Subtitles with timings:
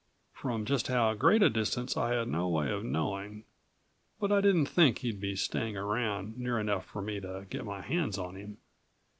[0.33, 3.43] From just how great a distance I had no way of knowing.
[4.19, 7.81] But I didn't think he'd be staying around, near enough for me to get my
[7.81, 8.57] hands on him.